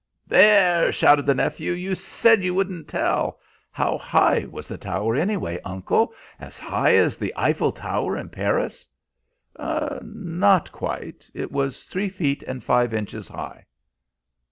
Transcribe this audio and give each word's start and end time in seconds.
"There!" 0.25 0.91
shouted 0.91 1.27
the 1.27 1.35
nephew; 1.35 1.73
"you 1.73 1.93
said 1.93 2.43
you 2.43 2.55
wouldn't 2.55 2.87
tell. 2.87 3.39
How 3.69 3.99
high 3.99 4.47
was 4.49 4.67
the 4.67 4.79
tower, 4.79 5.15
anyway, 5.15 5.59
uncle? 5.63 6.11
As 6.39 6.57
high 6.57 6.95
as 6.95 7.17
the 7.17 7.31
Eiffel 7.37 7.71
Tower 7.71 8.17
in 8.17 8.29
Paris?" 8.29 8.87
"Not 9.59 10.71
quite. 10.71 11.29
It 11.35 11.51
was 11.51 11.83
three 11.83 12.09
feet 12.09 12.43
and 12.47 12.63
five 12.63 12.95
inches 12.95 13.27
high." 13.27 13.67